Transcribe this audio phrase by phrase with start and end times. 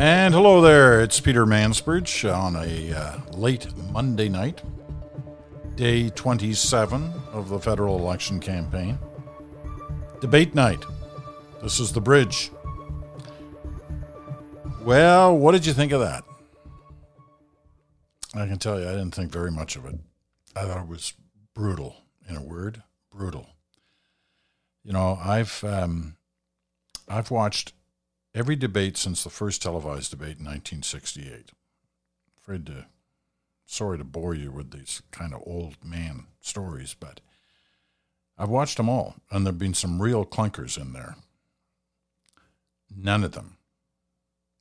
[0.00, 4.62] And hello there, it's Peter Mansbridge on a uh, late Monday night,
[5.74, 8.98] day 27 of the federal election campaign.
[10.22, 10.82] Debate night.
[11.62, 12.50] This is the bridge.
[14.80, 16.24] Well, what did you think of that?
[18.34, 19.96] I can tell you, I didn't think very much of it.
[20.56, 21.12] I thought it was
[21.54, 22.82] brutal, in a word,
[23.14, 23.50] brutal.
[24.82, 26.16] You know, I've um,
[27.06, 27.74] I've watched
[28.34, 31.50] every debate since the first televised debate in 1968.
[32.38, 32.86] Afraid to,
[33.66, 37.20] sorry to bore you with these kind of old man stories, but
[38.38, 41.16] I've watched them all, and there've been some real clunkers in there.
[42.94, 43.58] None of them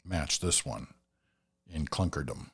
[0.04, 0.88] match this one
[1.72, 2.50] in clunkerdom.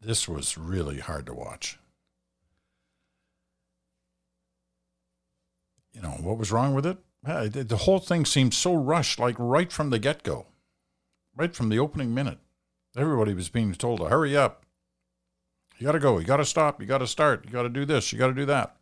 [0.00, 1.78] This was really hard to watch.
[5.92, 6.98] You know, what was wrong with it?
[7.22, 10.46] The whole thing seemed so rushed, like right from the get go,
[11.36, 12.38] right from the opening minute.
[12.96, 14.64] Everybody was being told to hurry up.
[15.78, 16.18] You got to go.
[16.18, 16.80] You got to stop.
[16.80, 17.44] You got to start.
[17.44, 18.12] You got to do this.
[18.12, 18.76] You got to do that.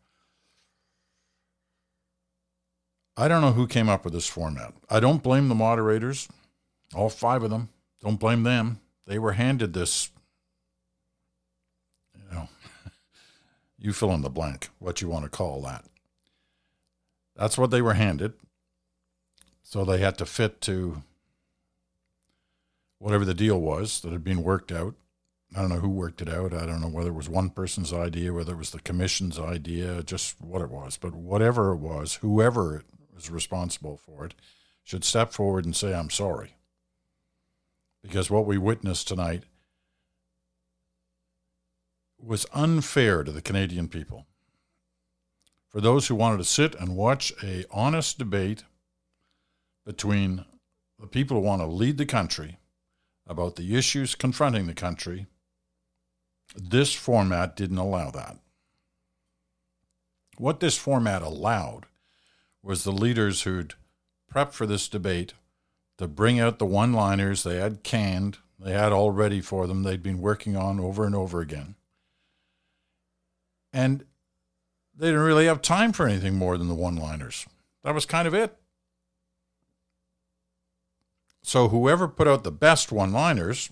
[3.17, 4.75] I don't know who came up with this format.
[4.91, 6.29] I don't blame the moderators,
[6.95, 7.70] all five of them.
[8.03, 8.81] Don't blame them.
[9.07, 10.11] They were handed this,
[12.14, 12.48] you know,
[13.79, 15.87] you fill in the blank, what you want to call that.
[17.37, 18.34] That's what they were handed.
[19.62, 21.03] So they had to fit to
[22.98, 24.95] whatever the deal was that had been worked out.
[25.55, 26.53] I don't know who worked it out.
[26.53, 30.03] I don't know whether it was one person's idea, whether it was the commission's idea,
[30.03, 30.97] just what it was.
[30.97, 32.83] But whatever it was, whoever
[33.14, 34.34] was responsible for it
[34.83, 36.57] should step forward and say, I'm sorry.
[38.03, 39.45] Because what we witnessed tonight
[42.19, 44.27] was unfair to the Canadian people
[45.77, 48.64] for those who wanted to sit and watch a honest debate
[49.84, 50.42] between
[50.98, 52.56] the people who want to lead the country
[53.27, 55.27] about the issues confronting the country,
[56.55, 58.39] this format didn't allow that.
[60.39, 61.84] What this format allowed
[62.62, 63.74] was the leaders who'd
[64.33, 65.34] prepped for this debate
[65.98, 69.83] to bring out the one liners they had canned, they had all ready for them,
[69.83, 71.74] they'd been working on over and over again.
[73.74, 74.06] And
[74.96, 77.46] they didn't really have time for anything more than the one liners.
[77.84, 78.57] That was kind of it.
[81.42, 83.70] So whoever put out the best one liners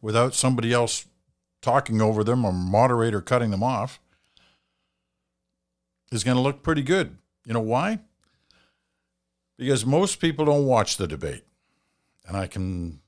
[0.00, 1.06] without somebody else
[1.60, 4.00] talking over them or moderator cutting them off
[6.10, 7.18] is going to look pretty good.
[7.44, 8.00] You know why?
[9.58, 11.44] Because most people don't watch the debate.
[12.26, 12.99] And I can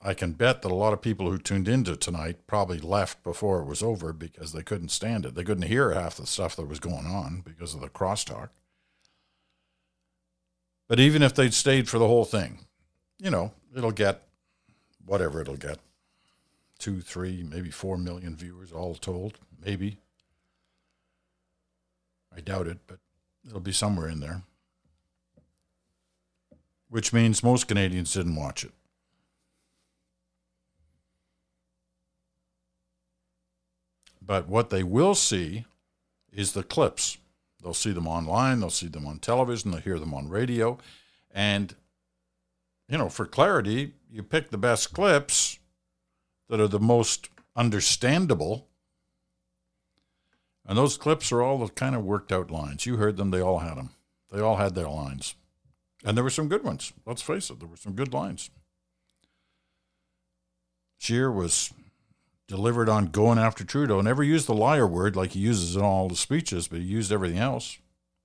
[0.00, 3.60] I can bet that a lot of people who tuned into tonight probably left before
[3.60, 5.34] it was over because they couldn't stand it.
[5.34, 8.50] They couldn't hear half the stuff that was going on because of the crosstalk.
[10.86, 12.60] But even if they'd stayed for the whole thing,
[13.18, 14.22] you know, it'll get
[15.04, 15.78] whatever it'll get
[16.78, 19.38] two, three, maybe four million viewers all told.
[19.64, 19.98] Maybe.
[22.34, 22.98] I doubt it, but
[23.46, 24.42] it'll be somewhere in there.
[26.88, 28.72] Which means most Canadians didn't watch it.
[34.28, 35.64] But what they will see
[36.30, 37.16] is the clips.
[37.62, 40.76] They'll see them online, they'll see them on television, they'll hear them on radio.
[41.30, 41.74] And,
[42.88, 45.58] you know, for clarity, you pick the best clips
[46.50, 48.68] that are the most understandable.
[50.66, 52.84] And those clips are all the kind of worked out lines.
[52.84, 53.90] You heard them, they all had them.
[54.30, 55.36] They all had their lines.
[56.04, 56.92] And there were some good ones.
[57.06, 58.50] Let's face it, there were some good lines.
[60.98, 61.72] Scheer was
[62.48, 64.00] delivered on going after Trudeau.
[64.00, 67.12] Never used the liar word like he uses in all the speeches, but he used
[67.12, 67.78] everything else.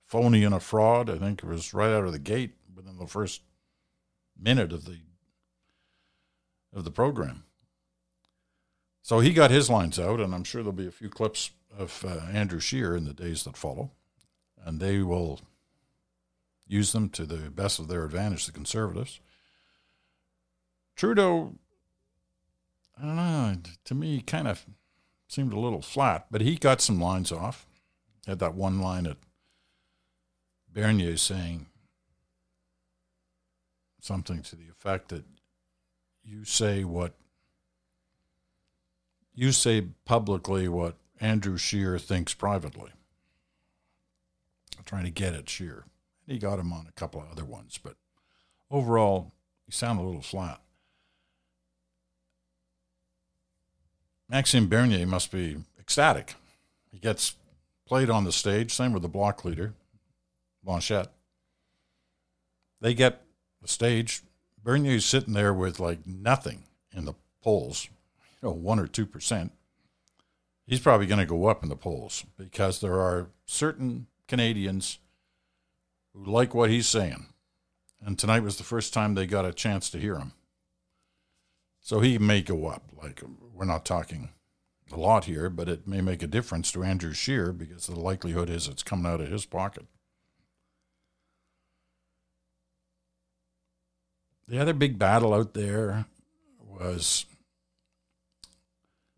[0.06, 1.08] Phony and a fraud.
[1.08, 3.42] I think it was right out of the gate within the first
[4.38, 4.98] minute of the
[6.72, 7.44] of the program.
[9.00, 12.04] So he got his lines out, and I'm sure there'll be a few clips of
[12.04, 13.92] uh, Andrew Scheer in the days that follow,
[14.64, 15.40] and they will
[16.66, 19.20] use them to the best of their advantage, the conservatives.
[20.96, 21.54] Trudeau
[22.98, 23.56] I don't know.
[23.84, 24.64] To me, kind of
[25.28, 27.66] seemed a little flat, but he got some lines off.
[28.26, 29.16] Had that one line at
[30.72, 31.66] Bernier saying
[34.00, 35.24] something to the effect that
[36.22, 37.14] you say what
[39.34, 42.90] you say publicly what Andrew Scheer thinks privately.
[44.78, 45.84] I'm trying to get at Scheer.
[46.26, 47.96] He got him on a couple of other ones, but
[48.70, 49.32] overall,
[49.66, 50.60] he sounded a little flat.
[54.34, 56.34] Maxime Bernier must be ecstatic.
[56.90, 57.36] He gets
[57.86, 59.74] played on the stage, same with the bloc leader,
[60.60, 61.06] Blanchet.
[62.80, 63.22] They get
[63.62, 64.22] the stage.
[64.60, 67.14] Bernier's sitting there with like nothing in the
[67.44, 67.88] polls,
[68.42, 69.52] you know, one or two percent.
[70.66, 74.98] He's probably going to go up in the polls because there are certain Canadians
[76.12, 77.26] who like what he's saying.
[78.04, 80.32] And tonight was the first time they got a chance to hear him.
[81.84, 82.82] So he may go up.
[83.00, 83.22] Like,
[83.52, 84.30] we're not talking
[84.90, 88.48] a lot here, but it may make a difference to Andrew Scheer because the likelihood
[88.48, 89.84] is it's coming out of his pocket.
[94.48, 96.06] The other big battle out there
[96.58, 97.26] was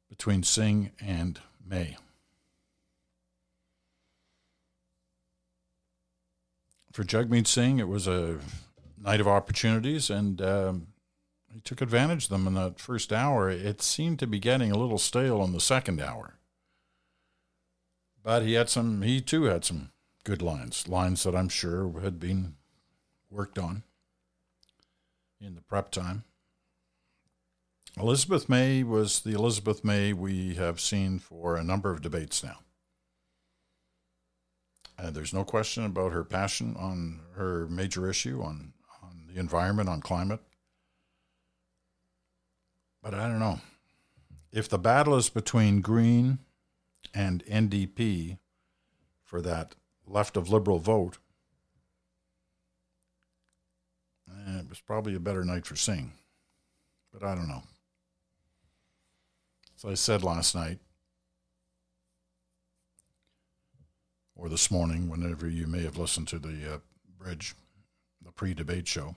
[0.08, 1.96] between Singh and May.
[6.92, 8.40] For Jagmeet Singh, it was a
[9.00, 10.88] night of opportunities, and um,
[11.56, 13.48] he took advantage of them in that first hour.
[13.48, 16.34] It seemed to be getting a little stale in the second hour.
[18.22, 19.90] But he had some, he too had some
[20.22, 22.56] good lines, lines that I'm sure had been
[23.30, 23.84] worked on
[25.40, 26.24] in the prep time.
[27.98, 32.58] Elizabeth May was the Elizabeth May we have seen for a number of debates now.
[34.98, 39.88] And there's no question about her passion on her major issue on, on the environment,
[39.88, 40.40] on climate.
[43.06, 43.60] But I don't know.
[44.50, 46.40] If the battle is between Green
[47.14, 48.38] and NDP
[49.22, 49.76] for that
[50.08, 51.18] left of liberal vote,
[54.28, 56.14] eh, it was probably a better night for Singh.
[57.12, 57.62] But I don't know.
[59.76, 60.80] As I said last night,
[64.34, 66.78] or this morning, whenever you may have listened to the uh,
[67.16, 67.54] bridge,
[68.24, 69.14] the pre-debate show.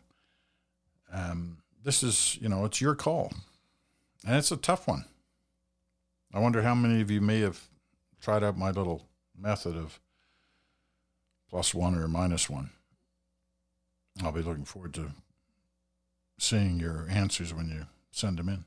[1.12, 3.34] Um, this is, you know, it's your call,
[4.26, 5.06] and it's a tough one.
[6.34, 7.60] I wonder how many of you may have
[8.22, 9.08] tried out my little
[9.38, 10.00] method of
[11.50, 12.70] plus one or minus one.
[14.22, 15.12] I'll be looking forward to
[16.38, 18.66] seeing your answers when you send them in.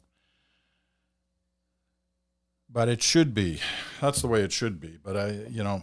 [2.69, 3.61] But it should be.
[4.01, 4.99] That's the way it should be.
[5.03, 5.83] But I, you know,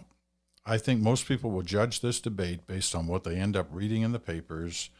[0.66, 4.02] I think most people will judge this debate based on what they end up reading
[4.02, 4.90] in the papers,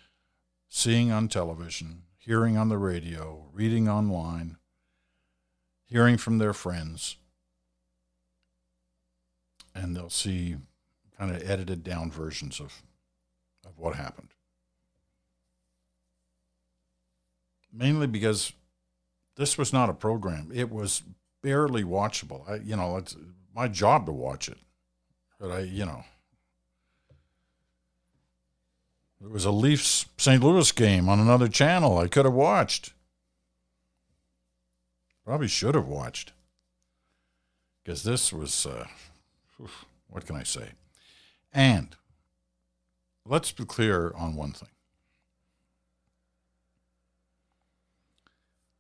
[0.69, 4.57] seeing on television, hearing on the radio, reading online,
[5.91, 7.17] hearing from their friends.
[9.75, 10.57] And they'll see
[11.19, 12.83] kind of edited down versions of,
[13.67, 14.29] of what happened.
[17.73, 18.53] Mainly because
[19.37, 20.51] this was not a program.
[20.53, 21.03] It was
[21.43, 22.49] barely watchable.
[22.49, 23.17] I, you know, it's
[23.55, 24.59] my job to watch it.
[25.39, 26.05] But I, you know,
[29.21, 30.43] there was a Leafs St.
[30.43, 32.93] Louis game on another channel I could have watched.
[35.31, 36.33] Probably should have watched.
[37.85, 38.89] Because this was, uh,
[40.09, 40.71] what can I say?
[41.53, 41.95] And
[43.25, 44.71] let's be clear on one thing.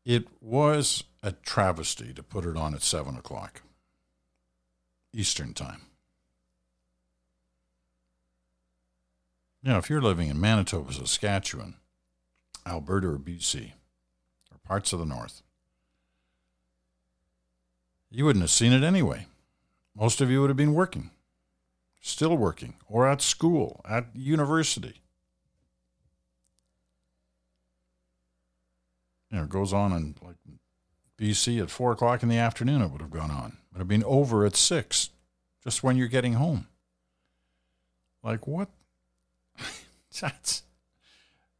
[0.04, 3.62] It was a travesty to put it on at 7 o'clock
[5.12, 5.82] Eastern Time.
[9.62, 11.76] Now, if you're living in Manitoba, Saskatchewan,
[12.66, 13.74] Alberta, or BC,
[14.50, 15.44] or parts of the North,
[18.10, 19.26] you wouldn't have seen it anyway.
[19.94, 21.10] Most of you would have been working,
[22.00, 25.00] still working, or at school, at university.
[29.30, 30.36] You know, it goes on in like
[31.18, 32.82] BC at four o'clock in the afternoon.
[32.82, 33.58] It would have gone on.
[33.70, 35.10] It would have been over at six,
[35.62, 36.66] just when you're getting home.
[38.22, 38.68] Like what
[40.20, 40.62] That's,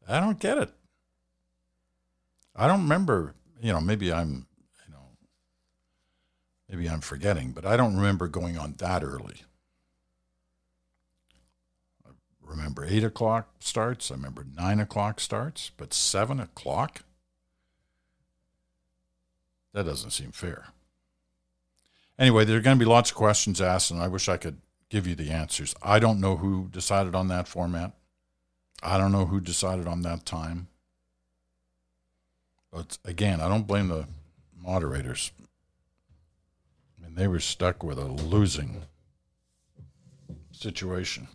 [0.09, 0.71] I don't get it.
[2.55, 4.47] I don't remember, you know, maybe I'm,
[6.71, 9.43] maybe I'm forgetting, but I don't remember going on that early.
[12.07, 12.11] I
[12.43, 14.11] remember eight o'clock starts.
[14.11, 17.03] I remember nine o'clock starts, but seven o'clock?
[19.73, 20.69] That doesn't seem fair.
[22.19, 24.59] Anyway, there are going to be lots of questions asked, and I wish I could
[24.91, 25.75] give you the answers.
[25.83, 27.93] I don't know who decided on that format.
[28.83, 30.69] I don't know who decided on that time.
[32.73, 34.07] But again, I don't blame the
[34.57, 35.33] moderators.
[37.21, 38.81] They were stuck with a losing
[40.53, 41.29] situation.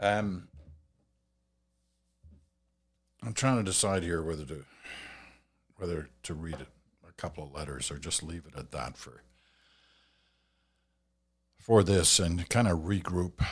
[0.00, 0.48] Um,
[3.22, 4.64] I'm trying to decide here whether to
[5.76, 6.56] whether to read
[7.08, 9.22] a couple of letters or just leave it at that for
[11.56, 13.46] for this and kind of regroup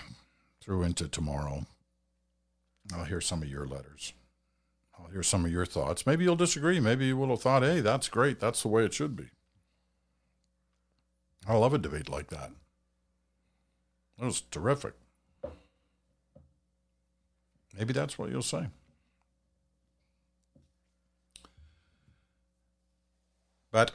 [0.60, 1.66] through into tomorrow.
[2.92, 4.12] I'll hear some of your letters.
[5.00, 6.06] I'll hear some of your thoughts.
[6.06, 6.80] Maybe you'll disagree.
[6.80, 8.40] Maybe you will have thought, hey, that's great.
[8.40, 9.28] That's the way it should be.
[11.46, 12.50] I love a debate like that.
[14.20, 14.94] It was terrific.
[17.76, 18.66] Maybe that's what you'll say.
[23.70, 23.92] But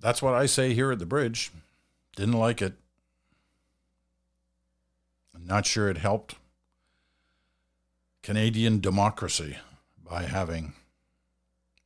[0.00, 1.50] that's what I say here at the bridge.
[2.14, 2.74] Didn't like it.
[5.34, 6.36] I'm not sure it helped
[8.22, 9.56] Canadian democracy
[10.10, 10.72] by having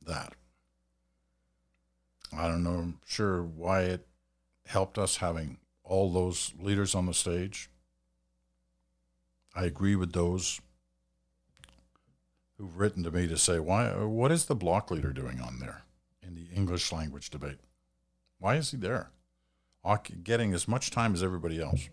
[0.01, 0.33] that.
[2.35, 4.07] I don't know, I'm sure why it
[4.65, 7.69] helped us having all those leaders on the stage.
[9.55, 10.59] I agree with those
[12.57, 15.83] who've written to me to say, why, what is the bloc leader doing on there
[16.23, 17.59] in the English language debate?
[18.39, 19.11] Why is he there?
[20.23, 21.89] Getting as much time as everybody else.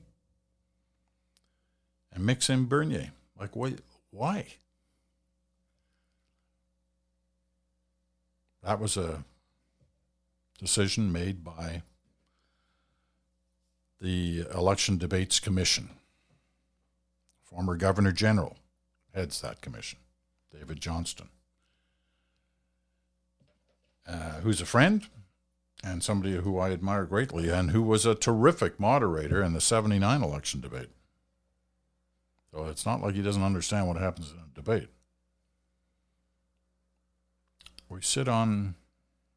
[2.11, 3.13] And mix in Bernier.
[3.39, 3.75] Like, why?
[4.11, 4.47] why?
[8.63, 9.25] That was a
[10.59, 11.83] decision made by
[14.01, 15.91] the Election Debates Commission.
[17.43, 18.57] Former Governor General
[19.15, 19.99] heads that commission,
[20.51, 21.29] David Johnston,
[24.07, 25.07] uh, who's a friend
[25.85, 30.23] and somebody who I admire greatly and who was a terrific moderator in the 79
[30.23, 30.91] election debate.
[32.53, 34.89] So it's not like he doesn't understand what happens in a debate.
[37.93, 38.75] We sit on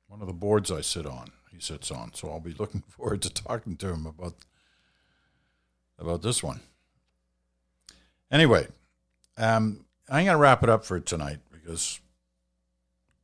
[0.08, 1.32] one of the boards I sit on.
[1.52, 4.36] He sits on, so I'll be looking forward to talking to him about
[6.00, 6.62] about this one.
[8.32, 8.68] Anyway,
[9.38, 12.00] um, I'm going to wrap it up for tonight because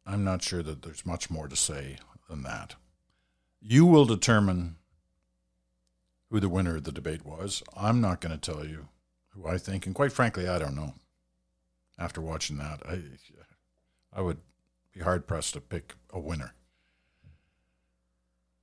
[0.06, 1.98] I'm not sure that there's much more to say
[2.30, 2.76] than that.
[3.62, 4.76] You will determine
[6.30, 7.64] who the winner of the debate was.
[7.76, 8.88] I'm not going to tell you
[9.30, 10.94] who I think, and quite frankly, I don't know.
[11.98, 13.02] After watching that, I
[14.14, 14.38] I would
[14.94, 16.54] be hard pressed to pick a winner.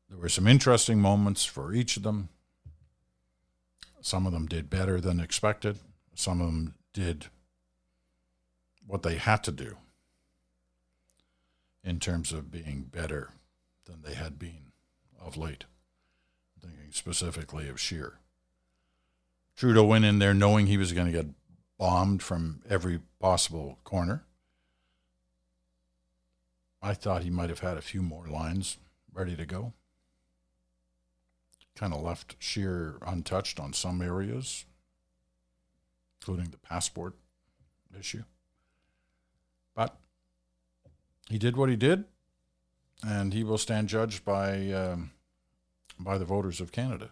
[0.09, 2.29] There were some interesting moments for each of them.
[4.01, 5.79] Some of them did better than expected.
[6.15, 7.27] Some of them did
[8.87, 9.77] what they had to do
[11.85, 13.31] in terms of being better
[13.85, 14.73] than they had been
[15.21, 15.65] of late.
[16.61, 18.19] Thinking specifically of Scheer.
[19.57, 21.27] Trudeau went in there knowing he was going to get
[21.79, 24.25] bombed from every possible corner.
[26.81, 28.79] I thought he might have had a few more lines
[29.13, 29.73] ready to go
[31.79, 34.65] kind of left Scheer untouched on some areas,
[36.21, 37.15] including the passport
[37.97, 38.25] issue.
[39.77, 39.97] But
[41.31, 42.05] he did what he did,
[43.07, 45.13] and he will stand judged by um,
[46.01, 47.11] by the voters of Canada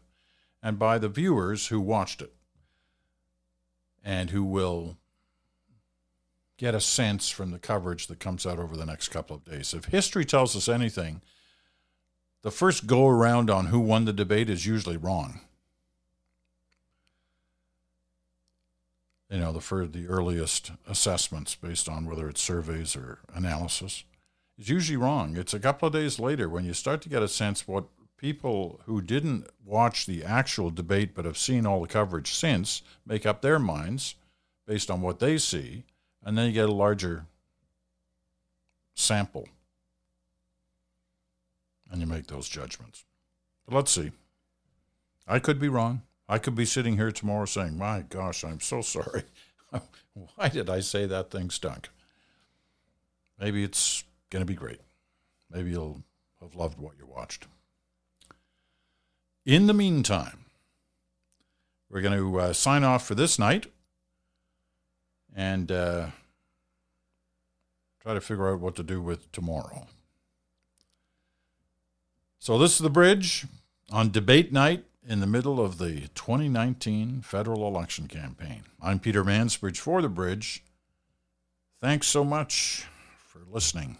[0.62, 2.34] and by the viewers who watched it
[4.04, 4.96] and who will
[6.58, 9.74] get a sense from the coverage that comes out over the next couple of days.
[9.74, 11.20] If history tells us anything,
[12.42, 15.40] the first go around on who won the debate is usually wrong.
[19.30, 24.04] You know, the for the earliest assessments based on whether it's surveys or analysis
[24.56, 25.36] is usually wrong.
[25.36, 27.86] It's a couple of days later when you start to get a sense what
[28.16, 33.26] people who didn't watch the actual debate but have seen all the coverage since make
[33.26, 34.14] up their minds
[34.66, 35.84] based on what they see,
[36.26, 37.24] and then you get a larger
[38.94, 39.48] sample
[41.88, 43.04] and you make those judgments.
[43.64, 44.10] But let's see.
[45.28, 46.02] I could be wrong.
[46.28, 49.22] I could be sitting here tomorrow saying, My gosh, I'm so sorry.
[50.34, 51.90] Why did I say that thing stunk?
[53.38, 54.80] Maybe it's going to be great.
[55.48, 56.02] Maybe you'll
[56.40, 57.46] have loved what you watched.
[59.44, 60.46] In the meantime,
[61.88, 63.66] we're going to uh, sign off for this night
[65.36, 66.06] and uh,
[68.00, 69.86] try to figure out what to do with tomorrow.
[72.38, 73.44] So, this is the bridge
[73.92, 78.62] on debate night in the middle of the 2019 federal election campaign.
[78.80, 80.64] I'm Peter Mansbridge for the bridge.
[81.80, 82.86] Thanks so much
[83.18, 83.98] for listening.